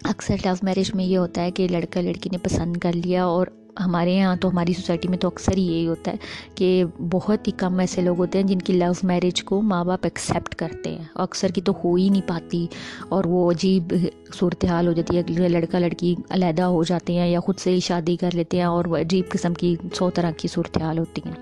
اکثر 0.03 0.35
لو 0.45 0.53
میرج 0.61 0.95
میں 0.95 1.05
یہ 1.05 1.17
ہوتا 1.17 1.41
ہے 1.41 1.51
کہ 1.51 1.67
لڑکا 1.67 2.01
لڑکی 2.01 2.29
نے 2.31 2.37
پسند 2.37 2.77
کر 2.77 2.91
لیا 2.93 3.25
اور 3.25 3.47
ہمارے 3.79 4.13
یہاں 4.13 4.35
تو 4.35 4.49
ہماری 4.49 4.73
سوسائٹی 4.73 5.07
میں 5.07 5.17
تو 5.17 5.27
اکثر 5.27 5.57
ہی 5.57 5.61
یہی 5.61 5.87
ہوتا 5.87 6.11
ہے 6.11 6.15
کہ 6.55 6.85
بہت 7.11 7.47
ہی 7.47 7.51
کم 7.51 7.79
ایسے 7.79 8.01
لوگ 8.01 8.17
ہوتے 8.17 8.39
ہیں 8.39 8.47
جن 8.47 8.59
کی 8.59 8.73
لو 8.73 8.91
میرج 9.03 9.43
کو 9.43 9.61
ماں 9.61 9.85
باپ 9.85 9.99
ایکسیپٹ 10.03 10.55
کرتے 10.55 10.89
ہیں۔ 10.89 11.03
اکثر 11.15 11.47
کی 11.47 11.61
تو 11.61 11.73
ہو 11.83 11.95
ہی 11.95 12.09
نہیں 12.09 12.27
پاتی 12.27 12.67
اور 13.09 13.23
وہ 13.25 13.51
عجیب 13.51 13.93
صورتحال 14.33 14.87
ہو 14.87 14.91
جاتی 14.91 15.17
ہے 15.17 15.49
لڑکا 15.49 15.79
لڑکی 15.79 16.15
علیحدہ 16.29 16.61
ہو 16.61 16.83
جاتے 16.83 17.13
ہیں 17.13 17.27
یا 17.27 17.39
خود 17.39 17.57
سے 17.57 17.71
ہی 17.71 17.79
شادی 17.79 18.15
کر 18.15 18.29
لیتے 18.33 18.57
ہیں 18.57 18.63
اور 18.63 18.85
وہ 18.85 18.97
عجیب 18.97 19.29
قسم 19.29 19.53
کی 19.53 19.75
سو 19.93 20.09
طرح 20.09 20.31
کی 20.31 20.47
صورتحال 20.47 20.99
ہوتی 20.99 21.21
ہیں۔ 21.25 21.33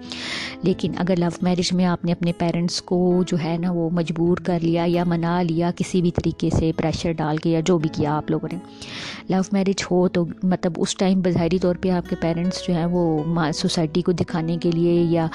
لیکن 0.63 0.92
اگر 0.98 1.16
لو 1.18 1.25
میرج 1.42 1.74
میں 1.74 1.86
آپ 1.86 2.06
نے 2.06 2.12
اپنے 2.12 2.31
پیرنٹس 2.38 2.81
کو 2.81 3.24
جو 3.28 3.38
ہے 3.44 3.57
نا 3.62 3.72
وہ 3.72 3.89
مجبور 3.94 4.38
کر 4.38 4.60
لیا 4.62 4.84
یا 4.88 5.04
منا 5.04 5.42
لیا 5.42 5.72
کسی 5.75 6.01
بھی 6.01 6.12
طریقے 6.12 6.50
سے 6.50 6.72
پریشر 6.78 7.12
ڈال 7.12 7.38
کے 7.38 7.50
یا 7.50 7.60
جو 7.60 7.78
بھی 7.78 7.89
کیا 7.94 8.18
آپ 8.18 8.31
لوگوں 8.31 8.50
نے۔ 8.51 8.60
لو 9.30 9.38
میرج 9.51 9.83
ہو 9.92 10.07
تو 10.07 10.25
مطلب 10.44 10.74
اس 10.78 10.98
ٹائم 10.98 11.22
بظاہری 11.22 11.60
طور 11.60 11.75
پہ 11.75 11.90
آپ 11.90 12.10
کے 12.10 12.16
پیرنٹس 12.16 12.68
جو 12.68 12.74
ہیں 12.74 12.86
وہ 12.86 13.24
سوسائٹی 13.54 14.01
کو 14.01 14.12
دکھانے 14.12 14.57
کے 14.57 14.72
لیے 14.72 14.94
یا 14.94 15.28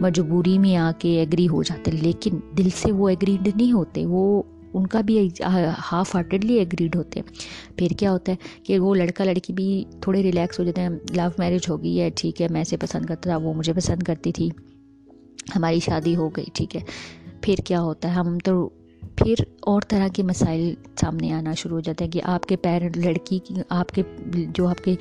مجبوری 0.00 0.58
میں 0.58 0.76
آ 0.76 0.90
کے 0.98 1.18
ایگری 1.18 1.48
ہو 1.48 1.62
جاتے 1.62 1.90
لیکن 1.90 2.30
دل 2.58 2.68
سے 2.74 2.92
وہ 2.92 3.08
ایگریڈ 3.08 3.48
نہیں 3.56 3.72
ہوتے، 3.72 4.06
وہ 4.06 4.42
ان 4.74 4.86
کا 4.86 5.00
بھی 5.00 5.28
ہاف 5.92 6.14
ہارٹیڈلی 6.14 6.54
ایگریڈ 6.54 6.96
ہوتے 6.96 7.20
ہیں۔ 7.20 7.32
پھر 7.76 7.88
کیا 7.98 8.12
ہوتا 8.12 8.32
ہے 8.32 8.36
کہ 8.64 8.78
وہ 8.78 8.94
لڑکا 8.94 9.24
لڑکی 9.24 9.52
بھی 9.52 9.84
تھوڑے 10.00 10.22
ریلیکس 10.22 10.58
ہو 10.58 10.64
جاتے 10.64 10.80
ہیں 10.80 10.88
لو 10.88 11.28
میرج 11.38 11.70
ہو 11.70 11.82
گئی 11.82 12.00
ہے، 12.00 12.10
ٹھیک 12.16 12.42
ہے، 12.42 12.46
میں 12.50 12.60
اسے 12.60 12.76
پسند 12.76 13.06
کرتا 13.06 13.30
تھا، 13.30 13.36
وہ 13.36 13.54
مجھے 13.54 13.72
پسند 13.72 14.02
کرتی 14.02 14.32
تھی، 14.32 14.50
ہماری 15.56 15.80
شادی 15.80 16.16
ہو 16.16 16.28
گئی، 16.28 16.44
ٹھیک 16.54 16.76
ہے۔ 16.76 16.80
پھر 17.42 17.54
کیا 17.64 17.82
ہوتا 17.82 18.08
ہے، 18.08 18.12
ہم 18.12 18.38
تو 18.38 18.68
پھر 19.16 19.34
اور 19.60 19.82
طرح 19.88 20.08
کے 20.08 20.22
مسائل 20.22 20.74
سامنے 21.00 21.32
آنا 21.32 21.54
شروع 21.54 21.76
ہو 21.76 21.80
جاتے 21.80 22.04
ہیں 22.04 22.12
کہ 22.12 22.20
آپ 22.24 22.46
کے 22.46 22.56
پیرنٹ 22.56 22.96
لڑکی 22.96 23.38
کی، 23.38 23.54
آپ 23.68 23.88
کے، 23.88 24.02
جو 24.34 24.68
آپ 24.68 24.84
کے 24.84 24.94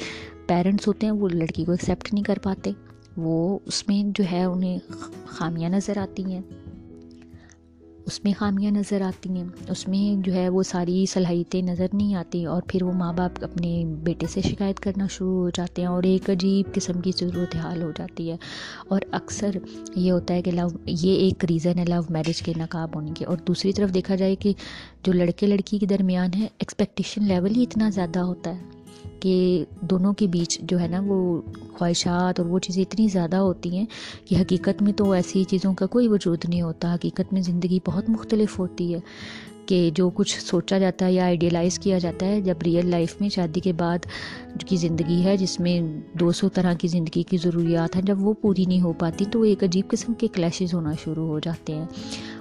پیرنٹس 0.47 0.87
ہوتے 0.87 1.05
ہیں، 1.05 1.13
وہ 1.13 1.29
لڑکی 1.29 1.65
کو 1.65 1.71
ایکسیپٹ 1.71 2.13
نہیں 2.13 2.23
کر 2.23 2.37
پاتے۔ 2.43 2.71
وہ 3.17 3.59
اس 3.65 3.87
میں 3.87 4.03
جو 4.15 4.23
ہے، 4.31 4.43
انہیں 4.43 4.79
خامیاں 5.25 5.69
نظر 5.69 5.97
آتی 5.97 6.23
ہیں۔ 6.25 6.41
اس 8.09 8.23
میں 8.23 8.33
خامیاں 8.37 8.71
نظر 8.71 9.01
آتی 9.01 9.29
ہیں۔ 9.29 9.43
اس 9.69 9.87
میں 9.87 10.27
جو 10.27 10.33
ہے 10.33 10.49
وہ 10.49 10.63
ساری 10.63 11.05
صلاحیتیں 11.05 11.61
نظر 11.61 11.85
نہیں 11.93 12.15
آتی 12.15 12.45
اور 12.45 12.61
پھر 12.67 12.83
وہ 12.83 12.91
ماں 12.91 13.13
باپ 13.13 13.43
اپنے 13.43 13.83
بیٹے 14.03 14.25
سے 14.27 14.41
شکایت 14.41 14.79
کرنا 14.79 15.07
شروع 15.07 15.43
ہو 15.43 15.49
جاتے 15.49 15.81
ہیں 15.81 15.89
اور 15.89 16.03
ایک 16.03 16.29
عجیب 16.29 16.73
قسم 16.73 17.01
کی 17.01 17.11
صورت 17.11 17.55
حال 17.55 17.81
ہو 17.81 17.91
جاتی 17.97 18.31
ہے۔ 18.31 18.37
اور 18.87 19.01
اکثر 19.11 19.51
یہ 19.95 20.11
ہوتا 20.11 20.33
ہے 20.33 20.41
کہ 20.41 20.51
لو، 20.51 20.67
یہ 20.85 21.15
ایک 21.15 21.45
ریزن 21.45 21.79
ہے 21.79 21.85
لو 21.85 22.01
میرج 22.09 22.41
کے 22.41 22.53
نقاب 22.57 22.95
ہونے 22.95 23.11
کے۔ 23.15 23.25
اور 23.25 23.37
دوسری 23.37 23.73
طرف 23.73 23.93
دیکھا 23.93 24.15
جائے 24.15 24.35
کہ 24.35 24.53
جو 25.03 25.13
لڑکے 25.13 25.47
لڑکی 25.47 25.77
کے 25.77 25.85
درمیان 25.85 26.29
ہے 26.37 26.47
ایکسپیکٹیشن 26.59 27.23
لیول 27.23 27.55
ہی 27.55 27.63
اتنا 27.63 27.89
زیادہ 27.89 28.19
ہوتا 28.19 28.55
ہے۔ 28.55 28.78
کہ 29.19 29.65
دونوں 29.81 30.13
کے 30.13 30.27
بیچ 30.27 30.59
جو 30.59 30.79
ہے 30.79 30.87
نا 30.87 31.01
وہ 31.05 31.41
خواہشات 31.77 32.39
اور 32.39 32.47
وہ 32.47 32.59
چیزیں 32.59 32.83
اتنی 32.83 33.07
زیادہ 33.07 33.35
ہوتی 33.35 33.77
ہیں 33.77 33.85
کہ 34.25 34.35
حقیقت 34.35 34.81
میں 34.81 34.93
تو 34.93 35.11
ایسی 35.11 35.43
چیزوں 35.43 35.73
کا 35.73 35.85
کوئی 35.85 36.07
وجود 36.07 36.45
نہیں 36.47 36.61
ہوتا، 36.61 36.93
حقیقت 36.93 37.33
میں 37.33 37.41
زندگی 37.41 37.79
بہت 37.85 38.09
مختلف 38.09 38.59
ہوتی 38.59 38.93
ہے۔ 38.93 38.99
کہ 39.69 39.89
جو 39.95 40.09
کچھ 40.09 40.39
سوچا 40.41 40.77
جاتا 40.77 41.05
ہے 41.05 41.11
یا 41.13 41.23
آئیڈیلائز 41.23 41.77
کیا 41.79 41.97
جاتا 41.99 42.25
ہے، 42.25 42.39
جب 42.41 42.61
ریئل 42.65 42.89
لائف 42.89 43.15
میں 43.21 43.29
شادی 43.29 43.59
کے 43.59 43.73
بعد 43.73 44.05
کی 44.67 44.77
زندگی 44.77 45.23
ہے، 45.23 45.35
جس 45.37 45.59
میں 45.59 45.79
دو 46.19 46.31
سو 46.31 46.49
طرح 46.49 46.73
کی 46.73 46.87
زندگی 46.87 47.23
کی 47.23 47.37
ضروریات 47.37 47.95
ہیں، 47.95 48.03
جب 48.03 48.23
وہ 48.27 48.33
پوری 48.41 48.65
نہیں 48.65 48.81
ہو 48.81 48.93
پاتی 48.99 49.25
تو 49.31 49.41
ایک 49.41 49.63
عجیب 49.63 49.89
قسم 49.89 50.13
کے 50.13 50.27
کلیشز 50.33 50.73
ہونا 50.73 50.93
شروع 51.03 51.27
ہو 51.27 51.39
جاتے 51.39 51.73
ہیں 51.73 51.85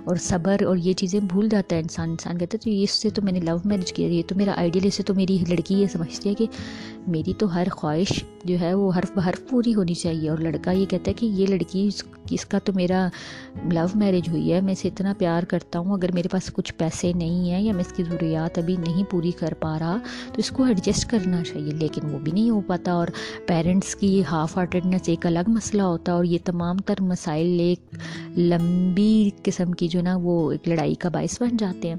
اور 0.05 0.17
صبر 0.17 0.63
اور 0.67 0.77
یہ 0.77 0.93
چیزیں 0.93 1.19
بھول 1.21 1.49
جاتا 1.49 1.77
ہے 1.77 1.81
انسان 1.81 2.11
انسان 2.11 2.39
کہتا 2.39 2.57
ہے 2.57 2.65
تو 2.65 2.83
اس 2.83 2.91
سے 2.91 3.11
تو 3.11 3.23
میں 3.23 3.33
نے 3.33 3.41
لو 3.41 3.57
میرج 3.65 3.93
کیا، 3.93 4.09
یہ 4.09 4.23
تو 4.29 4.35
میرا 4.35 4.53
آئیڈیل 4.57 4.87
اس 4.87 4.95
سے 4.95 5.03
تو 5.03 5.15
میری 5.15 5.39
لڑکی 5.49 5.75
یہ 5.75 5.87
سمجھتی 5.93 6.29
ہے 6.29 6.35
کہ 6.35 6.47
میری 7.09 7.33
تو 7.39 7.55
ہر 7.55 7.67
خواہش 7.73 8.25
جو 8.45 8.57
ہے 8.61 8.75
وہ 8.75 8.93
حرف 8.97 9.13
بحرف 9.15 9.49
پوری 9.49 9.75
ہونی 9.75 9.95
چاہیے 9.95 10.29
اور 10.29 10.39
لڑکا 10.39 10.71
یہ 10.71 10.87
کہتا 10.87 11.09
ہے 11.09 11.15
کہ 11.15 11.27
یہ 11.27 11.47
لڑکی 11.47 11.89
اس 12.31 12.45
کا 12.45 12.59
تو 12.59 12.73
میرا 12.73 13.09
لو 13.73 13.87
میرج 13.95 14.29
ہوئی 14.29 14.53
ہے، 14.53 14.61
میں 14.61 14.73
اسے 14.73 14.89
اتنا 14.89 15.13
پیار 15.19 15.43
کرتا 15.43 15.79
ہوں، 15.79 15.93
اگر 15.93 16.13
میرے 16.13 16.29
پاس 16.29 16.53
کچھ 16.53 16.75
پیسے 16.75 17.13
نہیں 17.13 17.51
ہیں 17.51 17.61
یا 17.61 17.73
میں 17.73 17.85
اس 17.87 17.93
کی 17.93 18.03
ضروریات 18.03 18.59
ابھی 18.59 18.77
نہیں 18.77 19.05
پوری 19.11 19.31
کر 19.31 19.55
پا 19.55 19.79
رہا، 19.79 19.97
تو 20.27 20.35
اس 20.37 20.51
کو 20.51 20.65
ایڈجسٹ 20.65 21.11
کرنا 21.11 21.45
چاہیے، 21.45 21.71
لیکن 21.71 22.15
وہ 22.15 22.19
بھی 22.19 22.33
نہیں 22.33 22.51
ہو 22.51 22.61
پاتا 22.61 22.93
اور 22.93 23.09
پیرنٹس 23.47 23.95
کی 23.97 24.23
ہاف 24.31 24.57
ہارٹیڈنس 24.57 25.09
ایک 25.09 25.27
الگ 25.27 25.49
مسئلہ 25.49 25.83
ہوتا 25.83 26.13
ہے 26.13 26.17
اور 26.17 26.25
یہ 26.25 26.39
تمام 26.45 26.77
تر 26.77 26.95
مسائل 27.01 27.61
ایک 27.61 27.81
لمبی 28.39 29.31
قسم 29.43 29.73
کی 29.73 29.89
جو 29.89 30.03
نا 30.03 30.17
وہ 30.17 30.53
ایک 30.53 30.69
لڑائی 30.69 30.95
کا 30.95 31.09
باعث 31.09 31.43
بن 31.43 31.57
جاتے 31.57 31.89
ہیں۔ 31.89 31.97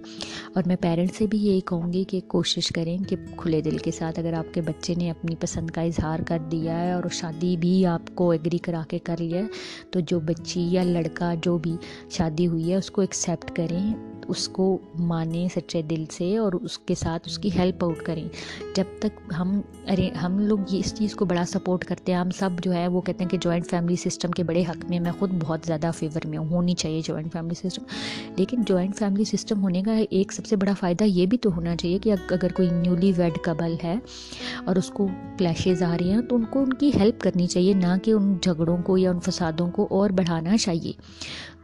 اور 0.53 0.63
میں 0.65 0.75
پیرنٹس 0.75 1.17
سے 1.17 1.27
بھی 1.27 1.37
یہی 1.37 1.59
کہوں 1.59 1.93
گی 1.93 2.03
کہ 2.03 2.19
کوشش 2.27 2.67
کریں 2.67 2.97
کہ 2.97 3.15
کھلے 3.37 3.61
دل 3.61 3.77
کے 3.77 3.91
ساتھ 3.91 4.19
اگر 4.19 4.33
آپ 4.33 4.53
کے 4.53 4.61
بچے 4.61 4.93
نے 5.00 5.12
اپنی 5.12 5.36
پسند 5.39 5.70
کا 5.70 5.82
اظہار 5.82 6.20
کر 6.27 6.38
دیا 6.51 6.79
ہے 6.79 6.91
اور 6.91 7.03
شادی 7.12 7.58
بھی 7.58 7.86
آپ 7.86 8.15
کو 8.15 8.32
ایگری 8.32 8.58
کرا 8.58 8.82
کے 8.89 9.00
کر 9.00 9.15
لیا 9.20 9.39
ہے۔ 9.39 9.46
تو 9.91 10.00
جو 10.00 10.20
بچی 10.20 10.62
یا 10.62 10.84
لڑکا 10.84 11.34
جو 11.41 11.58
بھی 11.58 11.75
شادی 12.10 12.48
ہوئی 12.48 12.72
ہے، 12.72 12.75
اس 12.75 12.91
کو 12.91 13.01
ایکسیپٹ 13.01 13.56
کریں۔ 13.56 14.08
اس 14.29 14.48
کو 14.50 14.77
مانیں 15.00 15.48
سچے 15.55 15.81
دل 15.81 16.03
سے 16.12 16.38
اور 16.38 16.53
اس 16.53 16.79
کے 16.79 16.95
ساتھ 16.95 17.27
اس 17.27 17.38
کی 17.39 17.50
ہیلپ 17.55 17.83
آؤٹ 17.83 17.98
کریں۔ 17.98 18.27
جب 18.75 18.83
تک 19.00 19.19
ہم 19.39 19.62
ارے، 19.88 20.09
ہم 20.09 20.39
لوگ 20.39 20.57
یہ 20.69 20.79
اس 20.86 20.93
چیز 20.95 21.15
کو 21.15 21.25
بڑا 21.25 21.45
سپورٹ 21.45 21.86
کرتے 21.86 22.12
ہیں، 22.12 22.19
ہم 22.19 22.29
سب 22.29 22.50
جو 22.63 22.74
ہے 22.74 22.88
وہ 22.88 23.01
کہتے 23.01 23.24
ہیں 23.24 23.29
کہ 23.29 23.38
جوائنٹ 23.38 23.69
فیملی 23.69 23.95
سسٹم 23.95 24.31
کے 24.31 24.43
بڑے 24.43 24.63
حق 24.69 24.86
میں 24.89 25.00
میں 25.00 25.12
خود 25.19 25.31
بہت 25.39 25.59
زیادہ 25.65 25.91
فیور 25.98 26.27
میں 26.27 26.38
ہوں، 26.38 26.48
ہونی 26.48 26.74
چاہیے 26.74 27.01
جوائنٹ 27.05 27.33
فیملی 27.33 27.69
سسٹم 27.69 27.83
لیکن 28.36 28.62
جوائنٹ 28.67 28.95
فیملی 28.95 29.24
سسٹم 29.24 29.62
ہونے 29.62 29.83
کا 29.83 29.93
ایک 30.09 30.31
سب 30.31 30.45
سے 30.45 30.55
بڑا 30.55 30.74
فائدہ 30.79 31.03
یہ 31.03 31.25
بھی 31.25 31.38
تو 31.38 31.55
ہونا 31.55 31.75
چاہیے 31.75 32.00
کہ 32.00 32.13
اگر 32.29 32.51
کوئی 32.53 32.69
نیولی 32.71 33.12
ویڈ 33.17 33.38
کبل 33.43 33.75
ہے 33.83 33.95
اور 34.65 34.75
اس 34.75 34.89
کو 34.89 35.07
کلیشز 35.38 35.83
آ 35.83 35.98
رہی 36.01 36.12
ہیں، 36.12 36.21
تو 36.21 36.36
ان 36.36 36.45
کو 36.45 36.63
ان 36.63 36.74
کی 36.74 36.91
ہیلپ 37.00 37.21
کرنی 37.21 37.48
چاہیے، 37.48 37.74
نہ 37.74 37.98
کہ 38.03 38.12
ان 38.12 38.38
جھگڑوں 38.41 38.77
کو 38.77 38.98
یا 38.98 39.12
ان 39.12 39.19
فسادوں 39.19 39.71
کو 39.71 39.88
اور 39.89 40.09
بڑھانا 40.09 40.57
چاہیے۔ 40.57 40.91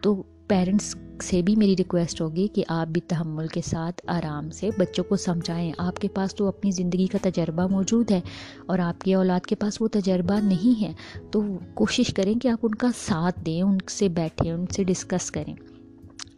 تو 0.02 0.24
پیرنٹس 0.48 0.96
سے 1.24 1.42
بھی 1.42 1.56
میری 1.56 1.76
ریکویسٹ 1.78 2.22
ہوگی 2.22 2.48
کہ 2.48 2.64
آپ 2.68 2.88
بھی 2.88 3.02
تحمل 3.02 3.48
کے 3.48 3.62
ساتھ 3.66 4.02
آرام 4.08 4.50
سے 4.50 4.70
بچوں 4.78 5.04
کو 5.04 5.16
سمجھائیں۔ 5.16 5.72
آپ 5.78 6.00
کے 6.00 6.08
پاس 6.08 6.36
تو 6.36 6.48
اپنی 6.48 6.72
زندگی 6.72 7.08
کا 7.08 7.18
تجربہ 7.22 7.68
موجود 7.68 8.12
ہے 8.12 8.22
اور 8.66 8.80
آپ 8.80 9.02
کی 9.02 9.14
اولاد 9.14 9.46
کے 9.46 9.56
پاس 9.56 9.82
وہ 9.82 9.88
تجربہ 9.92 10.40
نہیں 10.44 10.82
ہے۔ 10.82 10.94
تو 11.32 11.44
کوشش 11.74 12.14
کریں 12.14 12.34
کہ 12.34 12.48
آپ 12.48 12.60
ان 12.64 12.76
کا 12.76 12.88
ساتھ 12.98 13.40
دیں، 13.46 13.62
ان 13.62 13.78
سے 13.90 14.10
بیٹھیں، 14.10 14.52
ان 14.52 14.66
سے 14.68 14.84
ڈسکس 14.84 15.32
کریں۔ 15.32 15.54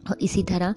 اور 0.08 0.16
اسی 0.18 0.42
طرح 0.42 0.72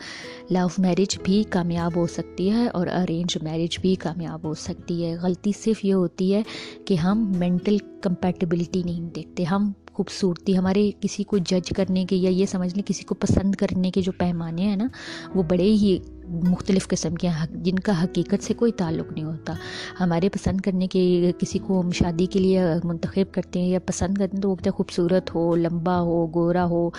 لو 0.49 0.67
میرج 0.77 1.19
بھی 1.23 1.43
کامیاب 1.49 1.91
ہو 1.95 2.07
سکتی 2.07 2.51
ہے 2.51 2.67
اور 2.67 2.87
ارینج 2.87 3.37
میرج 3.41 3.79
بھی 3.79 3.95
کامیاب 3.95 4.39
ہو 4.43 4.53
سکتی 4.53 5.05
ہے۔ 5.05 5.15
غلطی 5.15 5.51
صرف 5.59 5.85
یہ 5.85 5.93
ہوتی 5.93 6.33
ہے 6.33 6.41
کہ 6.85 6.93
ہم 6.93 7.31
مینٹل 7.37 7.77
کمپیٹیبلٹی 8.01 8.81
نہیں 8.85 9.01
دیکھتے، 9.01 9.43
ہم 9.43 9.71
خوبصورتی، 9.93 10.57
ہمارے 10.57 10.91
کسی 10.99 11.23
کو 11.23 11.37
جج 11.37 11.69
کرنے 11.69 12.05
کے 12.05 12.15
یا 12.15 12.29
یہ 12.29 12.45
سمجھ 12.45 12.75
لیں 12.75 12.83
کسی 12.87 13.03
کو 13.03 13.15
پسند 13.15 13.55
کرنے 13.55 13.91
کے 13.91 14.01
جو 14.01 14.11
پیمانے 14.11 14.61
ہیں 14.61 14.75
نا، 14.75 14.87
وہ 15.35 15.43
بڑے 15.43 15.63
ہی 15.63 15.99
مختلف 16.27 16.87
قسم 16.87 17.15
کے 17.15 17.27
ہیں 17.27 17.45
جن 17.51 17.79
کا 17.79 18.03
حقیقت 18.03 18.43
سے 18.43 18.53
کوئی 18.53 18.71
تعلق 18.71 19.11
نہیں 19.11 19.23
ہوتا۔ 19.23 19.53
ہمارے 19.99 20.29
پسند 20.29 20.61
کرنے 20.61 20.87
کے 20.87 21.31
کسی 21.37 21.59
کو 21.59 21.81
ہم 21.81 21.91
شادی 21.91 22.25
کے 22.25 22.39
لیے 22.39 22.61
منتخب 22.83 23.33
کرتے 23.33 23.61
ہیں 23.61 23.69
یا 23.69 23.79
پسند 23.85 24.17
کرتے 24.17 24.35
ہیں 24.37 24.41
تو 24.41 24.49
وہ 24.49 24.55
کہتے 24.55 24.69
ہیں 24.69 24.77
خوبصورت 24.77 25.35
ہو، 25.35 25.55
لمبا 25.55 26.01
ہو، 26.01 26.27
گورا 26.27 26.65
ہو، 26.65 26.89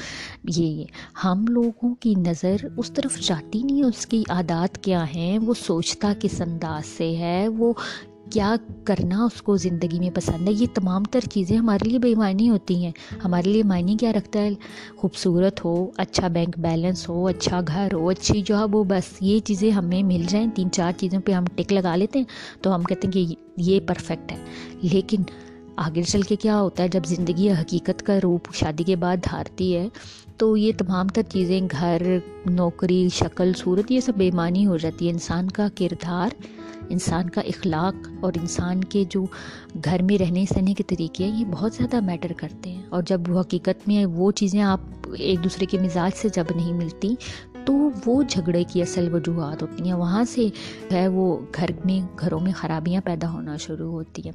یہ 0.48 0.64
یہ۔ 0.64 0.84
ہم 1.24 1.44
لوگوں 1.48 1.94
کی 1.94 2.14
نظر 2.26 2.56
اس 2.76 2.92
طرف 2.92 3.20
جاتی 3.20 3.62
نہیں، 3.62 3.82
اس 3.82 4.06
کی 4.06 4.24
عادات 4.28 4.78
کیا 4.78 5.04
ہیں؟ 5.14 5.38
وہ 5.38 5.54
سوچتا 5.66 6.12
کس 6.20 6.40
انداز 6.40 6.86
سے 6.86 7.16
ہے؟ 7.16 7.48
وہ 7.48 7.72
کیا 8.32 8.56
کرنا 8.84 9.24
اس 9.24 9.42
کو 9.42 9.56
زندگی 9.56 9.98
میں 9.98 10.10
پسند 10.14 10.48
ہے؟ 10.48 10.52
یہ 10.52 10.66
تمام 10.74 11.02
تر 11.02 11.20
چیزیں 11.32 11.56
ہمارے 11.56 11.88
لیے 11.88 11.98
بے 11.98 12.14
معنی 12.14 12.50
ہوتی 12.50 12.84
ہیں۔ 12.84 12.92
ہمارے 13.24 13.50
لیے 13.50 13.62
معنی 13.62 13.96
کیا 14.00 14.12
رکھتا 14.12 14.40
ہے؟ 14.40 14.50
خوبصورت 14.96 15.64
ہو 15.64 15.90
اچھا 15.96 16.28
بینک 16.28 16.58
بیلنس 16.58 17.08
ہو 17.08 17.26
اچھا 17.26 17.60
گھر 17.68 17.88
ہو، 17.92 18.08
اچھی 18.08 18.42
جاب 18.46 18.74
ہو، 18.74 18.84
بس 18.84 19.16
یہ 19.20 19.40
چیزیں 19.40 19.70
ہمیں 19.70 20.02
مل 20.02 20.22
جائیں۔ 20.28 20.46
تین 20.54 20.70
چار 20.70 20.92
چیزوں 20.96 21.20
پہ 21.20 21.32
ہم 21.32 21.44
ٹک 21.54 21.72
لگا 21.72 21.96
لیتے 21.96 22.18
ہیں 22.18 22.26
تو 22.62 22.74
ہم 22.74 22.82
کہتے 22.82 23.06
ہیں 23.06 23.12
کہ 23.12 23.34
یہ 23.56 23.80
پرفیکٹ 23.80 24.32
ہے۔ 24.32 24.44
لیکن 24.82 25.22
آگے 25.76 26.02
چل 26.02 26.22
کے 26.22 26.36
کیا 26.36 26.60
ہوتا 26.60 26.82
ہے؟ 26.82 26.88
جب 26.88 27.04
زندگی 27.06 27.50
حقیقت 27.50 28.02
کا 28.02 28.18
روپ 28.22 28.54
شادی 28.54 28.84
کے 28.84 28.96
بعد 28.96 29.16
دھارتی 29.30 29.76
ہے، 29.76 29.88
تو 30.36 30.56
یہ 30.56 30.72
تمام 30.78 31.08
تر 31.08 31.22
چیزیں، 31.22 31.60
گھر، 31.70 32.18
نوکری، 32.46 33.08
شکل، 33.14 33.52
صورت، 33.56 33.92
یہ 33.92 34.00
سب 34.00 34.12
بے 34.16 34.30
ہو 34.66 34.76
جاتی 34.76 35.06
ہے 35.06 35.12
انسان 35.12 35.50
کا 35.50 35.68
کردار، 35.78 36.28
انسان 36.88 37.30
کا 37.30 37.40
اخلاق 37.40 38.08
اور 38.20 38.32
انسان 38.40 38.84
کے 38.84 39.04
جو 39.10 39.24
گھر 39.84 40.02
میں 40.02 40.18
رہنے 40.18 40.44
سہنے 40.54 40.74
کے 40.74 40.82
طریقے 40.82 41.24
ہیں، 41.24 41.40
یہ 41.40 41.44
بہت 41.44 41.74
زیادہ 41.74 42.00
میٹر 42.00 42.32
کرتے 42.36 42.70
ہیں۔ 42.70 42.82
اور 42.88 43.02
جب 43.06 43.20
وہ 43.28 43.40
حقیقت 43.40 43.88
میں 43.88 44.06
وہ 44.06 44.30
چیزیں 44.30 44.62
آپ 44.62 44.80
ایک 45.18 45.44
دوسرے 45.44 45.66
کے 45.66 45.78
مزاج 45.78 46.10
سے 46.16 46.28
جب 46.28 46.44
نہیں 46.56 46.72
ملتی 46.72 47.14
تو 47.64 47.90
وہ 48.06 48.22
جھگڑے 48.28 48.64
کی 48.64 48.82
اصل 48.82 49.14
وجوہات 49.14 49.62
ہوتی 49.62 49.84
ہیں۔ 49.84 49.92
وہاں 49.92 50.24
سے 50.24 50.48
جو 50.90 50.96
ہے 50.96 51.08
وہ 51.08 51.38
گھر 51.56 51.70
میں، 51.84 52.06
گھروں 52.20 52.40
میں 52.40 52.52
خرابیاں 52.56 53.00
پیدا 53.04 53.30
ہونا 53.30 53.56
شروع 53.56 53.92
ہوتی 53.92 54.22
ہیں۔ 54.24 54.32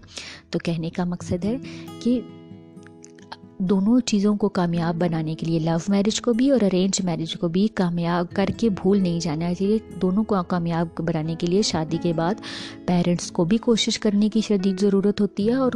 تو 0.49 0.59
کہنے 0.59 0.89
کا 0.89 1.03
مقصد 1.03 1.45
ہے 1.45 1.57
کہ 1.99 2.21
دونوں 3.59 3.99
چیزوں 3.99 4.35
کو 4.35 4.49
کامیاب 4.49 4.95
بنانے 4.95 5.35
کے 5.35 5.45
لیے 5.45 5.59
لو 5.59 5.77
میرج 5.87 6.21
کو 6.21 6.33
بھی 6.33 6.49
اور 6.49 6.63
ارینج 6.63 7.01
میرج 7.03 7.33
کو 7.33 7.47
بھی 7.47 7.67
کامیاب 7.67 8.25
کر 8.33 8.45
کے 8.57 8.69
بھول 8.69 9.01
نہیں 9.01 9.19
جانا 9.19 9.53
چاہیے۔ 9.53 9.77
دونوں 10.01 10.23
کو 10.23 10.35
کامیاب 10.47 10.87
بنانے 10.97 11.35
کے 11.39 11.47
لیے 11.47 11.61
شادی 11.61 11.97
کے 12.01 12.13
بعد 12.13 12.33
پیرنٹس 12.85 13.31
کو 13.31 13.45
بھی 13.45 13.57
کوشش 13.57 13.99
کرنے 13.99 14.29
کی 14.29 14.41
شدید 14.41 14.79
ضرورت 14.79 15.21
ہوتی 15.21 15.47
ہے 15.47 15.53
اور 15.53 15.71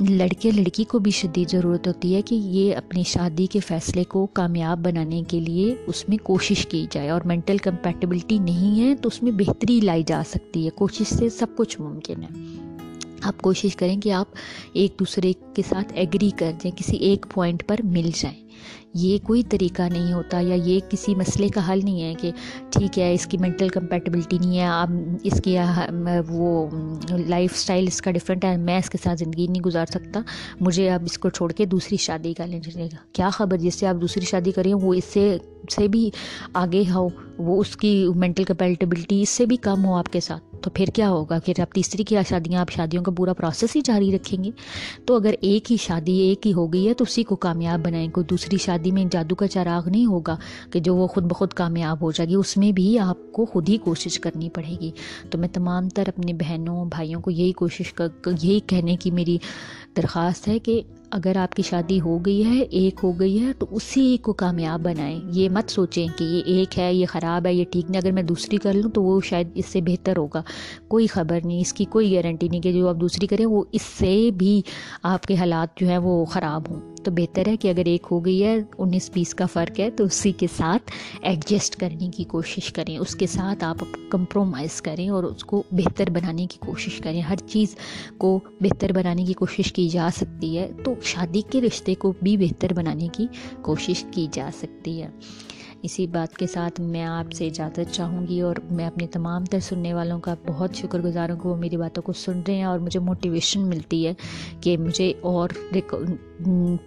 لڑکے 0.00 0.50
لڑکی 0.50 0.84
کو 0.84 0.98
بھی 0.98 1.10
شدید 1.10 1.50
ضرورت 1.50 1.88
ہوتی 1.88 2.14
ہے 2.14 2.22
کہ 2.22 2.34
یہ 2.34 2.76
اپنی 2.76 3.02
شادی 3.02 3.46
کے 3.46 3.60
فیصلے 3.60 4.04
کو 4.04 4.26
کامیاب 4.26 4.78
بنانے 4.78 5.22
کے 5.28 5.40
لیے 5.40 5.74
اس 5.86 6.08
میں 6.08 6.16
کوشش 6.16 6.66
کی 6.66 6.86
جائے 6.90 7.08
اور 7.08 7.20
مینٹل 7.24 7.56
کمپیٹیبلٹی 7.56 8.38
نہیں 8.38 8.80
ہے 8.80 8.94
تو 8.94 9.06
اس 9.06 9.22
میں 9.22 9.32
بہتری 9.32 9.80
لائی 9.80 10.02
جا 10.06 10.22
سکتی 10.30 10.64
ہے۔ 10.64 10.70
کوشش 10.70 11.14
سے 11.14 11.30
سب 11.30 11.46
کچھ 11.56 11.80
ممکن 11.80 12.22
ہے۔ 12.22 12.28
آپ 13.22 13.42
کوشش 13.42 13.76
کریں 13.76 14.00
کہ 14.00 14.12
آپ 14.12 14.26
ایک 14.72 14.92
دوسرے 14.98 15.32
کے 15.54 15.62
ساتھ 15.68 15.92
ایگری 15.94 16.30
کر 16.38 16.52
دیں 16.64 16.70
کسی 16.76 16.96
ایک 16.96 17.26
پوائنٹ 17.34 17.66
پر 17.66 17.76
مل 17.84 18.10
جائیں۔ 18.14 18.43
یہ 18.94 19.18
کوئی 19.22 19.42
طریقہ 19.42 19.82
نہیں 19.82 20.12
ہوتا 20.12 20.40
یا 20.40 20.54
یہ 20.54 20.80
کسی 20.88 21.14
مسئلے 21.14 21.48
کا 21.48 21.60
حل 21.68 21.80
نہیں 21.84 22.02
ہے 22.02 22.14
کہ 22.20 22.30
ٹھیک 22.70 22.98
ہے، 22.98 23.12
اس 23.14 23.26
کی 23.26 23.38
مینٹل 23.38 23.68
کمپیٹیبلٹی 23.68 24.38
نہیں 24.40 24.58
ہے، 24.58 24.66
اب 24.66 24.90
اس 25.22 25.40
کی 25.44 25.56
وہ 26.28 26.66
لائف 27.28 27.52
اسٹائل 27.54 27.86
اس 27.86 28.02
کا 28.02 28.10
ڈفرینٹ 28.10 28.44
ہے، 28.44 28.56
میں 28.56 28.78
اس 28.78 28.90
کے 28.90 28.98
ساتھ 29.04 29.18
زندگی 29.18 29.46
نہیں 29.46 29.62
گزار 29.62 29.86
سکتا، 29.86 30.20
مجھے 30.60 30.90
اب 30.90 31.04
اس 31.04 31.18
کو 31.18 31.30
چھوڑ 31.30 31.50
کے 31.52 31.64
دوسری 31.66 31.96
شادی 31.96 32.34
کا 32.34 32.46
لے 32.46 32.60
گا 32.68 32.96
کیا 33.12 33.30
خبر؟ 33.30 33.56
جس 33.56 33.74
سے 33.74 33.86
آپ 33.86 34.00
دوسری 34.00 34.24
شادی 34.24 34.52
کریں 34.52 34.72
وہ 34.74 34.94
اس 34.94 35.04
سے 35.12 35.36
سے 35.70 35.86
بھی 35.88 36.08
آگے 36.54 36.82
ہو، 36.94 37.08
وہ 37.38 37.60
اس 37.60 37.76
کی 37.76 38.06
مینٹل 38.16 38.44
کمپیٹیبلٹی 38.44 39.20
اس 39.22 39.28
سے 39.28 39.46
بھی 39.46 39.56
کم 39.56 39.84
ہو 39.84 39.94
آپ 39.94 40.12
کے 40.12 40.20
ساتھ۔ 40.20 40.53
تو 40.64 40.70
پھر 40.70 40.84
کیا 40.94 41.10
ہوگا 41.10 41.38
پھر 41.44 41.60
آپ 41.60 41.72
تیسری 41.72 42.04
کیا 42.04 42.22
شادیاں 42.28 42.60
آپ 42.60 42.70
شادیوں 42.70 43.02
کا 43.04 43.12
پورا 43.16 43.32
پروسیس 43.32 43.76
ہی 43.76 43.80
جاری 43.80 44.14
رکھیں 44.16 44.44
گے، 44.44 44.50
تو 45.06 45.16
اگر 45.16 45.34
ایک 45.40 45.72
ہی 45.72 45.76
شادی 45.76 46.12
ایک 46.12 46.46
ہی 46.46 46.52
ہو 46.52 46.72
گئی 46.72 46.88
ہے، 46.88 46.94
تو 46.94 47.04
اسی 47.08 47.22
کو 47.22 47.36
کامیاب 47.36 47.80
بنائیں 47.84 48.10
کوئی 48.10 48.26
دوسری 48.26 48.56
شادی 48.56 48.90
میں 48.90 49.04
جادو 49.10 49.34
کا 49.34 49.48
چراغ 49.48 49.88
نہیں 49.88 50.06
ہوگا 50.06 50.36
کہ 50.72 50.80
جو 50.80 50.96
وہ 50.96 51.06
خود 51.06 51.24
بخود 51.24 51.52
کامیاب 51.52 52.02
ہو 52.02 52.12
جائے 52.12 52.28
گی، 52.28 52.34
اس 52.34 52.56
میں 52.56 52.72
بھی 52.72 52.98
آپ 52.98 53.32
کو 53.32 53.44
خود 53.44 53.68
ہی 53.68 53.78
کوشش 53.78 54.20
کرنی 54.20 54.50
پڑے 54.50 54.76
گی۔ 54.80 54.90
تو 55.30 55.38
میں 55.38 55.48
تمام 55.48 55.88
تر 55.88 56.04
اپنے 56.06 56.32
بہنوں، 56.32 56.84
بھائیوں 56.84 57.20
کو 57.20 57.30
یہی 57.30 57.52
کوشش 57.52 57.92
کر، 57.92 58.08
یہی 58.42 58.60
کہنے 58.60 58.96
کی 58.96 59.10
میری 59.10 59.38
درخواست 59.96 60.48
ہے 60.48 60.58
کہ 60.58 60.82
اگر 61.14 61.36
آپ 61.36 61.54
کی 61.54 61.62
شادی 61.62 62.00
ہو 62.00 62.18
گئی 62.18 62.44
ہے، 62.44 62.58
ایک 62.60 63.00
ہو 63.02 63.12
گئی 63.20 63.40
ہے، 63.40 63.52
تو 63.52 63.66
اسی 63.70 64.16
کو 64.16 64.32
کامیاب 64.32 64.80
بنائیں۔ 64.80 65.20
یہ 65.32 65.48
مت 65.48 65.70
سوچیں 65.70 66.06
کہ 66.16 66.24
یہ 66.24 66.42
ایک 66.46 66.78
ہے، 66.78 66.94
یہ 66.94 67.06
خراب 67.06 67.46
ہے، 67.46 67.54
یہ 67.54 67.64
ٹھیک 67.64 67.90
نہیں۔ 67.90 68.00
اگر 68.04 68.12
میں 68.12 68.22
دوسری 68.22 68.56
کر 68.56 68.72
لوں 68.72 68.90
تو 68.90 69.02
وہ 69.02 69.20
شاید 69.24 69.48
اس 69.54 69.66
سے 69.66 69.80
بہتر 69.80 70.16
ہوگا۔ 70.16 70.42
کوئی 70.88 71.06
خبر 71.06 71.38
نہیں، 71.44 71.60
اس 71.60 71.72
کی 71.72 71.84
کوئی 71.84 72.14
گارنٹی 72.14 72.48
نہیں 72.48 72.60
کہ 72.60 72.72
جو 72.72 72.88
آپ 72.88 72.96
دوسری 72.96 73.26
کریں، 73.26 73.46
وہ 73.46 73.64
اس 73.72 73.82
سے 73.82 74.30
بھی 74.36 74.62
آپ 75.02 75.26
کے 75.26 75.34
حالات 75.34 75.76
جو 75.76 75.88
ہیں 75.88 75.98
وہ 75.98 76.24
خراب 76.24 76.70
ہوں۔ 76.70 76.93
تو 77.04 77.10
بہتر 77.10 77.48
ہے 77.48 77.56
کہ 77.56 77.68
اگر 77.68 77.82
ایک 77.84 78.06
ہو 78.10 78.24
گئی 78.24 78.44
ہے، 78.44 78.56
انیس 78.78 79.10
بیس 79.14 79.34
کا 79.34 79.46
فرق 79.46 79.80
ہے، 79.80 79.90
تو 79.90 80.04
اسی 80.04 80.32
کے 80.32 80.46
ساتھ 80.56 80.90
ایڈجسٹ 81.22 81.76
کرنے 81.76 82.08
کی 82.08 82.24
کوشش 82.24 82.72
کریں۔ 82.72 82.98
اس 82.98 83.14
کے 83.14 83.26
ساتھ 83.26 83.64
آپ 83.64 83.76
کمپرومائز 84.08 84.82
کریں 84.82 85.08
اور 85.08 85.24
اس 85.24 85.44
کو 85.44 85.62
بہتر 85.70 86.10
بنانے 86.10 86.46
کی 86.46 86.58
کوشش 86.60 86.98
کریں۔ 86.98 87.20
ہر 87.20 87.36
چیز 87.36 87.76
کو 88.18 88.40
بہتر 88.60 88.92
بنانے 88.92 89.24
کی 89.24 89.32
کوشش 89.32 89.72
کی 89.72 89.88
جا 89.88 90.08
سکتی 90.16 90.58
ہے، 90.58 90.70
تو 90.84 90.94
شادی 91.02 91.42
کے 91.50 91.60
رشتے 91.60 91.94
کو 91.94 92.12
بھی 92.22 92.36
بہتر 92.36 92.72
بنانے 92.72 93.08
کی 93.12 93.26
کوشش 93.62 94.04
کی 94.10 94.26
جا 94.32 94.50
سکتی 94.58 95.02
ہے۔ 95.02 95.08
اسی 95.84 96.06
بات 96.06 96.36
کے 96.36 96.46
ساتھ 96.46 96.80
میں 96.80 97.02
آپ 97.02 97.32
سے 97.32 97.46
اجازت 97.46 97.92
چاہوں 97.92 98.26
گی 98.26 98.40
اور 98.40 98.56
میں 98.70 98.86
اپنے 98.86 99.06
تمام 99.06 99.44
تر 99.44 99.60
سننے 99.60 99.94
والوں 99.94 100.20
کا 100.20 100.34
بہت 100.46 100.74
شکر 100.74 101.00
گزار 101.00 101.30
ہوں 101.30 101.36
کہ 101.36 101.48
وہ 101.48 101.56
میری 101.56 101.76
باتوں 101.76 102.02
کو 102.02 102.12
سن 102.12 102.40
رہے 102.48 102.54
ہیں 102.54 102.64
اور 102.64 102.78
مجھے 102.78 103.00
موٹیویشن 103.00 103.68
ملتی 103.68 104.06
ہے 104.06 104.14
کہ 104.60 104.78
مجھے 104.78 105.12
اور 105.20 105.48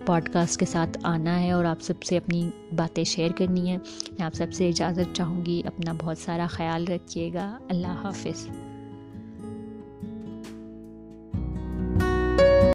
پوڈ 0.05 0.29
کاسٹ 0.29 0.59
کے 0.59 0.65
ساتھ 0.65 0.97
آنا 1.03 1.39
ہے 1.43 1.51
اور 1.51 1.65
آپ 1.65 1.81
سب 1.81 2.03
سے 2.03 2.17
اپنی 2.17 2.49
باتیں 2.75 3.03
شیئر 3.03 3.31
کرنی 3.31 3.69
ہے 3.71 3.77
میں 4.11 4.25
آپ 4.25 4.33
سب 4.33 4.53
سے 4.53 4.69
اجازت 4.69 5.15
چاہوں 5.15 5.45
گی، 5.45 5.61
اپنا 5.65 5.93
بہت 6.01 6.17
سارا 6.17 6.47
خیال 6.49 6.87
رکھیے 6.87 7.33
گا۔ 7.33 7.57
اللہ 7.69 7.95
حافظ۔ 8.03 8.47